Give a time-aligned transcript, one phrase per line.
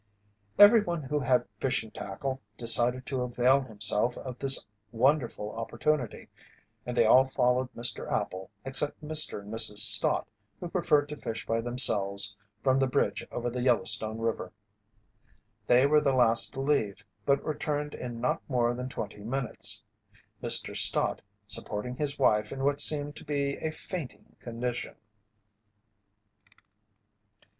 [0.57, 6.27] Everyone who had fishing tackle decided to avail himself of this wonderful opportunity,
[6.87, 8.11] and they all followed Mr.
[8.11, 9.41] Appel except Mr.
[9.43, 9.77] and Mrs.
[9.77, 10.27] Stott,
[10.59, 14.51] who preferred to fish by themselves from the bridge over the Yellowstone river.
[15.67, 19.83] They were the last to leave but returned in not more than twenty minutes,
[20.41, 20.75] Mr.
[20.75, 24.95] Stott supporting his wife in what seemed to be a fainting condition.